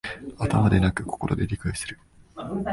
[0.39, 1.99] 頭ではなく心で理解する